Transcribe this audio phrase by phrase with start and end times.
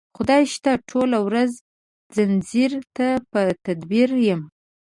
[0.17, 1.51] خدای شته ټوله ورځ
[2.15, 4.41] ځنځیر ته په تدبیر یم